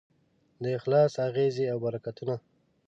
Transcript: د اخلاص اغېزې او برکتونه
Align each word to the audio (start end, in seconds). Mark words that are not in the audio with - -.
د 0.63 0.65
اخلاص 0.77 1.13
اغېزې 1.27 1.65
او 1.73 1.77
برکتونه 1.85 2.35